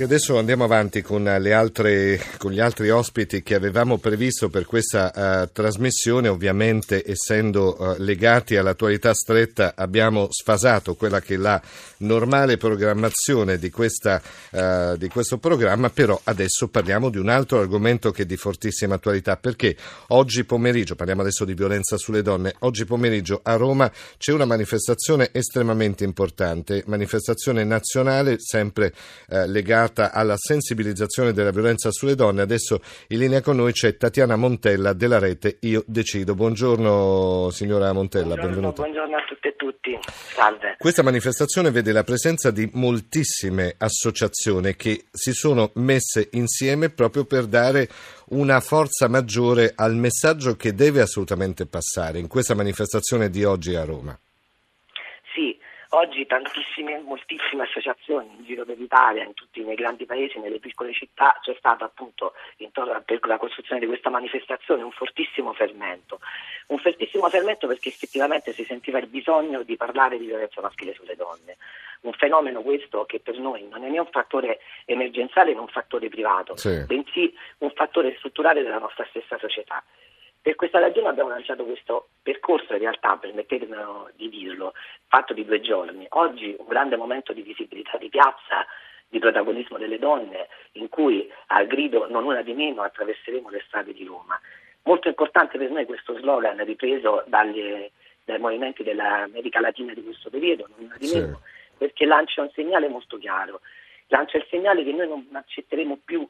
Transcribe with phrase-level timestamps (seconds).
[0.00, 5.10] E adesso andiamo avanti con, altre, con, gli altri ospiti che avevamo previsto per questa
[5.42, 6.28] uh, trasmissione.
[6.28, 11.60] Ovviamente, essendo uh, legati all'attualità stretta, abbiamo sfasato quella che è la
[11.96, 18.12] normale programmazione di, questa, uh, di questo programma, però adesso parliamo di un altro argomento
[18.12, 19.76] che è di fortissima attualità, perché
[20.10, 25.30] oggi pomeriggio, parliamo adesso di violenza sulle donne, oggi pomeriggio a Roma c'è una manifestazione
[25.32, 28.92] estremamente importante, manifestazione nazionale sempre
[29.26, 32.42] legata dedicata alla sensibilizzazione della violenza sulle donne.
[32.42, 36.34] Adesso in linea con noi c'è Tatiana Montella della rete Io Decido.
[36.34, 38.82] Buongiorno signora Montella, buongiorno, benvenuta.
[38.82, 40.76] Buongiorno a tutte e tutti, salve.
[40.78, 47.46] Questa manifestazione vede la presenza di moltissime associazioni che si sono messe insieme proprio per
[47.46, 47.88] dare
[48.30, 53.84] una forza maggiore al messaggio che deve assolutamente passare in questa manifestazione di oggi a
[53.84, 54.18] Roma.
[55.92, 60.92] Oggi tantissime, moltissime associazioni in giro per l'Italia, in tutti i grandi paesi, nelle piccole
[60.92, 66.20] città, c'è stato appunto intorno per la costruzione di questa manifestazione un fortissimo fermento.
[66.66, 71.16] Un fortissimo fermento perché effettivamente si sentiva il bisogno di parlare di violenza maschile sulle
[71.16, 71.56] donne.
[72.02, 76.10] Un fenomeno questo che per noi non è né un fattore emergenziale né un fattore
[76.10, 76.84] privato, sì.
[76.84, 79.82] bensì un fattore strutturale della nostra stessa società.
[80.48, 84.72] Per questa ragione abbiamo lanciato questo percorso, in realtà, permettetemelo di dirlo,
[85.06, 86.06] fatto di due giorni.
[86.08, 88.64] Oggi un grande momento di visibilità di piazza,
[89.06, 93.92] di protagonismo delle donne, in cui al grido non una di meno attraverseremo le strade
[93.92, 94.40] di Roma.
[94.84, 97.90] Molto importante per noi questo slogan ripreso dalle,
[98.24, 101.76] dai movimenti dell'America Latina di questo periodo, non una di meno, sì.
[101.76, 103.60] perché lancia un segnale molto chiaro.
[104.06, 106.26] Lancia il segnale che noi non accetteremo più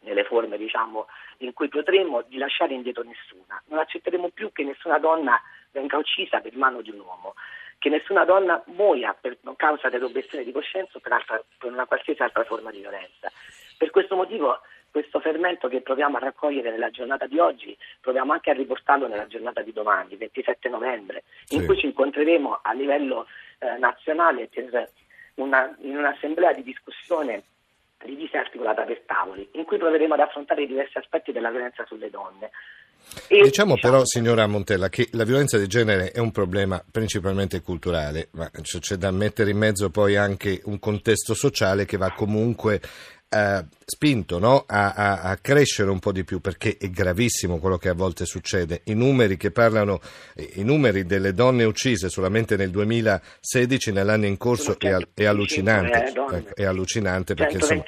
[0.00, 1.06] nelle forme diciamo,
[1.38, 3.60] in cui potremmo di lasciare indietro nessuna.
[3.66, 5.40] Non accetteremo più che nessuna donna
[5.72, 7.34] venga uccisa per mano di un uomo,
[7.78, 12.22] che nessuna donna muoia per causa dell'obiezione di coscienza o per, altra, per una qualsiasi
[12.22, 13.30] altra forma di violenza.
[13.76, 14.60] Per questo motivo
[14.90, 19.28] questo fermento che proviamo a raccogliere nella giornata di oggi, proviamo anche a riportarlo nella
[19.28, 21.56] giornata di domani, 27 novembre, sì.
[21.56, 23.26] in cui ci incontreremo a livello
[23.58, 24.90] eh, nazionale per
[25.34, 27.44] una, in un'assemblea di discussione
[28.04, 32.10] divisa e articolata per tavoli, in cui proveremo ad affrontare diversi aspetti della violenza sulle
[32.10, 32.50] donne.
[33.28, 37.60] E, diciamo, diciamo però, signora Montella, che la violenza di genere è un problema principalmente
[37.60, 42.80] culturale, ma c'è da mettere in mezzo poi anche un contesto sociale che va comunque
[43.32, 44.64] eh, spinto no?
[44.66, 48.26] a, a, a, crescere un po' di più perché è gravissimo quello che a volte
[48.26, 48.80] succede.
[48.84, 50.00] I numeri che parlano,
[50.54, 56.12] i numeri delle donne uccise solamente nel 2016, nell'anno in corso, è, è, allucinante.
[56.32, 57.84] Eh, è allucinante perché insomma,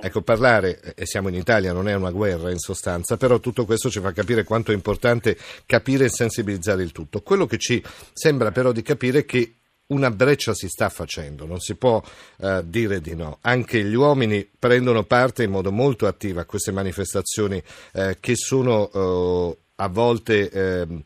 [0.00, 3.88] ecco, parlare, e siamo in Italia, non è una guerra in sostanza, però tutto questo
[3.88, 7.20] ci fa capire quanto è importante capire e sensibilizzare il tutto.
[7.20, 7.80] Quello che ci
[8.12, 9.54] sembra però di capire è che
[9.92, 12.02] una breccia si sta facendo, non si può
[12.38, 13.38] uh, dire di no.
[13.42, 18.90] Anche gli uomini prendono parte in modo molto attivo a queste manifestazioni uh, che sono
[18.92, 21.02] uh, a volte ehm,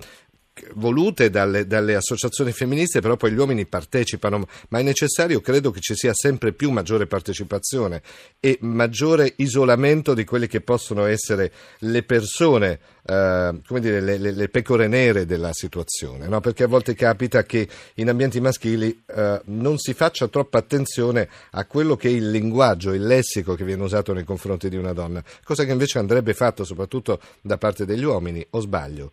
[0.75, 5.81] volute dalle, dalle, associazioni femministe, però poi gli uomini partecipano, ma è necessario, credo che
[5.81, 8.03] ci sia sempre più maggiore partecipazione
[8.41, 14.33] e maggiore isolamento di quelle che possono essere le persone, eh, come dire, le, le,
[14.33, 16.41] le, pecore nere della situazione, no?
[16.41, 21.65] perché a volte capita che in ambienti maschili eh, non si faccia troppa attenzione a
[21.67, 25.23] quello che è il linguaggio, il lessico che viene usato nei confronti di una donna,
[25.45, 29.13] cosa che invece andrebbe fatto soprattutto da parte degli uomini, o sbaglio?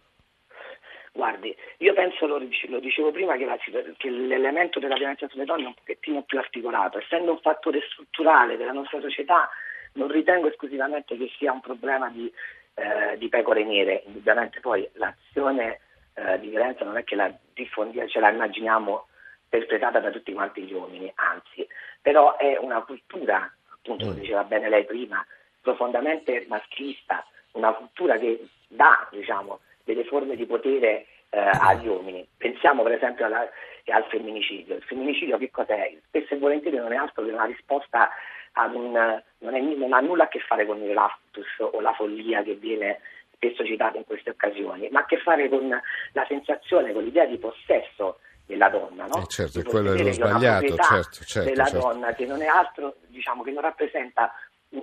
[1.16, 3.56] Guardi, io penso, lo, lo dicevo prima, che, la,
[3.98, 6.98] che, l'elemento della violenza sulle donne è un pochettino più articolato.
[6.98, 9.48] Essendo un fattore strutturale della nostra società,
[9.94, 12.34] non ritengo esclusivamente che sia un problema di,
[12.74, 14.02] eh, di pecore nere.
[14.08, 15.82] Indubbiamente poi l'azione
[16.16, 19.06] eh, di violenza non è che la diffondiamo, ce la immaginiamo
[19.48, 21.68] perpetrata da tutti quanti gli uomini, anzi,
[22.02, 24.20] però è una cultura, appunto, come mm.
[24.20, 25.24] diceva bene lei prima,
[25.62, 31.06] profondamente maschilista, una cultura che dà, diciamo, delle forme di potere
[31.50, 32.28] agli uomini.
[32.38, 33.48] Pensiamo per esempio alla,
[33.88, 34.76] al femminicidio.
[34.76, 35.98] Il femminicidio che cos'è?
[36.08, 38.10] Spesso e volentieri non è altro che una risposta
[38.54, 38.92] ad un...
[38.92, 42.56] non, è, non ha nulla a che fare con il raptus o la follia che
[42.56, 43.00] viene
[43.36, 47.26] spesso citata in queste occasioni, ma ha a che fare con la sensazione, con l'idea
[47.26, 49.18] di possesso della donna, no?
[49.18, 51.88] Eh certo, quello è lo sbagliato, certo, certo, della certo.
[51.88, 54.34] donna che non è altro, diciamo, che non rappresenta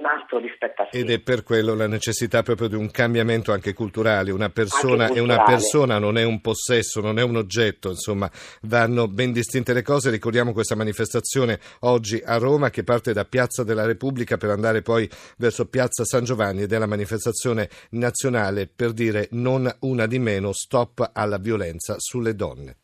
[0.05, 0.99] altro rispetto a sé.
[0.99, 4.31] Ed è per quello la necessità proprio di un cambiamento anche culturale.
[4.31, 5.57] Una persona Anche è una culturale.
[5.57, 8.31] persona, non è un possesso, non è un oggetto, insomma,
[8.63, 10.11] vanno ben distinte le cose.
[10.11, 15.09] Ricordiamo questa manifestazione oggi a Roma che parte da Piazza della Repubblica per andare poi
[15.39, 20.53] verso Piazza San Giovanni ed è la manifestazione nazionale per dire non una di meno,
[20.53, 22.77] stop alla violenza sulle donne.